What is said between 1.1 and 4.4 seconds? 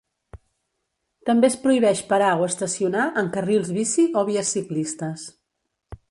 També es prohibeix parar o estacionar en carrils bici o